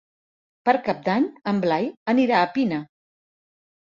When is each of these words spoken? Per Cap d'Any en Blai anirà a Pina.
Per 0.69 0.73
Cap 0.87 1.03
d'Any 1.07 1.27
en 1.51 1.59
Blai 1.65 1.85
anirà 2.13 2.39
a 2.39 2.47
Pina. 2.57 2.81